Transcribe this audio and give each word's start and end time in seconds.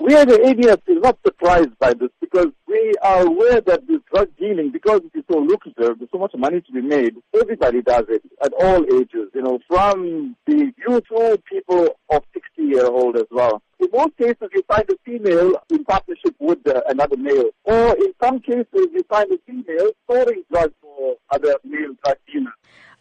We 0.00 0.14
as 0.14 0.24
the 0.24 0.38
ADF 0.38 0.80
is 0.86 1.02
not 1.02 1.18
surprised 1.26 1.78
by 1.78 1.92
this 1.92 2.08
because 2.22 2.46
we 2.66 2.94
are 3.02 3.26
aware 3.26 3.60
that 3.60 3.86
this 3.86 4.00
drug 4.10 4.30
dealing, 4.38 4.70
because 4.72 5.02
it 5.04 5.18
is 5.18 5.24
so 5.30 5.38
lucrative, 5.38 5.98
there's 5.98 6.10
so 6.10 6.18
much 6.18 6.32
money 6.38 6.62
to 6.62 6.72
be 6.72 6.80
made, 6.80 7.16
everybody 7.38 7.82
does 7.82 8.04
it 8.08 8.22
at 8.42 8.50
all 8.54 8.82
ages, 8.98 9.28
you 9.34 9.42
know, 9.42 9.58
from 9.68 10.36
the 10.46 10.72
youth 10.88 11.04
to 11.08 11.42
people 11.44 11.88
of 12.08 12.22
60 12.32 12.62
year 12.62 12.86
old 12.86 13.16
as 13.16 13.26
well. 13.30 13.62
In 13.78 13.88
most 13.92 14.16
cases, 14.16 14.48
you 14.54 14.62
find 14.66 14.88
a 14.88 14.96
female 15.04 15.52
in 15.68 15.84
partnership 15.84 16.34
with 16.38 16.66
uh, 16.66 16.80
another 16.88 17.18
male. 17.18 17.50
Or 17.64 17.94
in 17.96 18.12
some 18.22 18.40
cases, 18.40 18.66
you 18.72 19.02
find 19.06 19.30
a 19.30 19.38
female 19.46 19.90
storing 20.04 20.44
drugs 20.50 20.74
for 20.80 21.16
other 21.30 21.56
male 21.62 21.94
drug 22.02 22.16
dealers. 22.26 22.54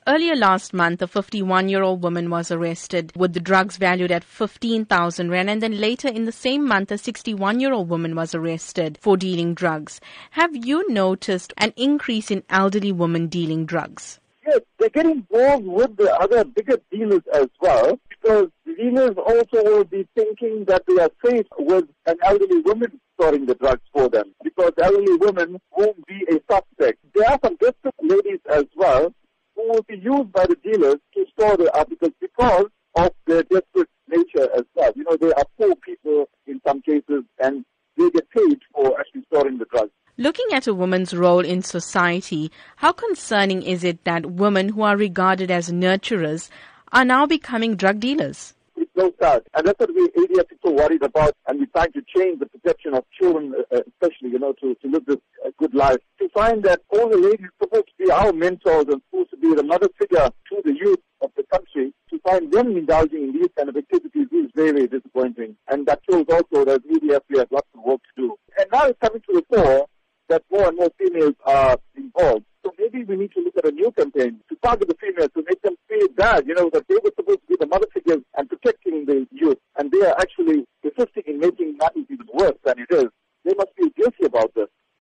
Earlier 0.07 0.35
last 0.35 0.73
month, 0.73 1.01
a 1.01 1.07
51 1.07 1.67
year 1.67 1.83
old 1.83 2.01
woman 2.01 2.29
was 2.29 2.51
arrested 2.51 3.11
with 3.15 3.33
the 3.33 3.39
drugs 3.39 3.77
valued 3.77 4.11
at 4.11 4.23
15,000 4.23 5.29
rand. 5.29 5.49
And 5.49 5.61
then 5.61 5.79
later 5.79 6.07
in 6.07 6.25
the 6.25 6.31
same 6.31 6.65
month, 6.65 6.91
a 6.91 6.97
61 6.97 7.59
year 7.59 7.73
old 7.73 7.89
woman 7.89 8.15
was 8.15 8.33
arrested 8.33 8.97
for 9.01 9.17
dealing 9.17 9.53
drugs. 9.53 9.99
Have 10.31 10.55
you 10.55 10.89
noticed 10.89 11.53
an 11.57 11.73
increase 11.75 12.31
in 12.31 12.43
elderly 12.49 12.91
women 12.91 13.27
dealing 13.27 13.65
drugs? 13.65 14.19
Yes, 14.47 14.61
they're 14.79 14.89
getting 14.89 15.25
involved 15.29 15.67
with 15.67 15.97
the 15.97 16.11
other 16.15 16.43
bigger 16.45 16.77
dealers 16.89 17.21
as 17.33 17.47
well 17.61 17.99
because 18.09 18.47
dealers 18.65 19.15
also 19.17 19.63
will 19.63 19.83
be 19.83 20.07
thinking 20.15 20.63
that 20.65 20.83
they 20.87 21.03
are 21.03 21.11
safe 21.23 21.45
with 21.59 21.85
an 22.07 22.17
elderly 22.23 22.61
woman 22.61 22.99
storing 23.13 23.45
the 23.45 23.55
drugs 23.55 23.83
for 23.93 24.09
them 24.09 24.33
because 24.43 24.71
elderly 24.81 25.17
women 25.17 25.59
won't 25.77 26.03
be 26.07 26.25
a 26.31 26.39
suspect. 26.51 26.99
There 27.13 27.29
are 27.29 27.37
some 27.43 27.57
desperate 27.57 27.95
ladies 28.01 28.39
as 28.49 28.65
well 28.75 29.13
who 29.59 29.73
will 29.73 29.78
be 29.89 29.97
used 29.97 30.31
by 30.31 30.45
the 30.45 30.55
dealers 30.63 30.97
to 31.13 31.25
store 31.33 31.57
the 31.57 31.75
articles 31.75 32.13
because 32.21 32.67
of 32.95 33.11
their 33.25 33.43
desperate 33.43 33.89
nature 34.07 34.47
as 34.55 34.63
well. 34.75 34.91
You 34.95 35.03
know, 35.03 35.17
they 35.17 35.33
are 35.33 35.45
poor 35.57 35.75
people 35.75 36.29
in 36.47 36.61
some 36.65 36.81
cases 36.81 37.23
and 37.39 37.65
they 37.97 38.09
get 38.11 38.29
paid 38.29 38.59
for 38.73 38.99
actually 38.99 39.23
storing 39.31 39.57
the 39.57 39.65
drugs. 39.65 39.91
Looking 40.17 40.47
at 40.53 40.67
a 40.67 40.73
woman's 40.73 41.13
role 41.13 41.39
in 41.39 41.61
society, 41.61 42.51
how 42.77 42.91
concerning 42.91 43.63
is 43.63 43.83
it 43.83 44.03
that 44.03 44.25
women 44.25 44.69
who 44.69 44.81
are 44.81 44.97
regarded 44.97 45.49
as 45.49 45.71
nurturers 45.71 46.49
are 46.91 47.05
now 47.05 47.25
becoming 47.25 47.75
drug 47.75 47.99
dealers? 47.99 48.53
It's 48.75 48.91
so 48.97 49.13
sad. 49.21 49.43
And 49.55 49.67
that's 49.67 49.79
what 49.79 49.93
we 49.93 50.07
ADF 50.09 50.49
people 50.49 50.75
worried 50.75 51.03
about. 51.03 51.35
And 51.47 51.59
we're 51.59 51.67
trying 51.67 51.93
to 51.93 52.01
change 52.15 52.39
the 52.39 52.47
perception 52.47 52.93
of 52.93 53.05
children, 53.17 53.53
uh, 53.71 53.79
especially, 53.87 54.29
you 54.29 54.39
know, 54.39 54.53
to, 54.61 54.75
to 54.75 54.87
live 54.87 55.05
this 55.05 55.17
uh, 55.45 55.51
good 55.57 55.73
life. 55.73 55.97
To 56.19 56.29
find 56.29 56.63
that 56.63 56.81
all 56.89 57.09
the 57.09 57.17
ladies 57.17 57.47
supposed 57.61 57.87
to 57.87 58.05
be 58.05 58.11
our 58.11 58.33
mentors 58.33 58.85
and 58.89 59.01
to 59.13 59.25
be 59.55 59.59
another 59.59 59.89
figure 59.99 60.29
to 60.49 60.61
the 60.63 60.73
youth 60.73 60.99
of 61.21 61.31
the 61.35 61.43
country, 61.51 61.93
to 62.09 62.19
find 62.19 62.51
them 62.51 62.77
indulging 62.77 63.23
in 63.23 63.33
these 63.33 63.49
kind 63.57 63.69
of 63.69 63.77
activities 63.77 64.27
is 64.31 64.51
very, 64.55 64.71
very 64.71 64.87
disappointing. 64.87 65.55
And 65.69 65.85
that 65.87 66.01
shows 66.09 66.25
also 66.31 66.65
that 66.65 66.81
ADF 66.87 67.21
has 67.29 67.39
have 67.39 67.47
lots 67.51 67.67
of 67.75 67.83
work 67.83 68.01
to 68.15 68.21
do. 68.21 68.35
And 68.57 68.67
now 68.71 68.85
it's 68.85 68.99
coming 68.99 69.21
to 69.21 69.33
the 69.33 69.55
fore 69.55 69.87
that 70.29 70.43
more 70.51 70.67
and 70.67 70.77
more 70.77 70.89
females 70.97 71.35
are 71.45 71.77
involved. 71.95 72.45
So 72.63 72.73
maybe 72.77 73.03
we 73.03 73.15
need 73.15 73.31
to 73.33 73.41
look 73.41 73.55
at 73.57 73.65
a 73.65 73.71
new 73.71 73.91
campaign 73.91 74.39
to 74.49 74.55
target 74.63 74.87
the 74.87 74.95
females 74.99 75.29
to 75.35 75.43
make 75.47 75.61
them 75.61 75.75
feel 75.87 76.07
bad, 76.09 76.45
you 76.45 76.53
know, 76.53 76.69
that 76.73 76.87
they 76.87 76.95
were 76.95 77.11
supposed 77.15 77.39
to 77.41 77.47
be 77.47 77.55
the 77.59 77.67
mother 77.67 77.87
figures 77.93 78.21
and 78.37 78.49
protecting 78.49 79.05
the 79.05 79.27
youth. 79.31 79.57
And 79.77 79.91
they 79.91 80.05
are 80.05 80.15
actually 80.19 80.65
persisting 80.83 81.23
in 81.25 81.39
making 81.39 81.77
matters 81.77 82.05
even 82.09 82.27
worse 82.33 82.57
than 82.63 82.75
it 82.79 82.93
is. 82.93 83.09
They 83.45 83.53
must 83.55 83.75
be 83.75 83.89
guilty 83.97 84.25
about 84.25 84.53
this. 84.55 84.67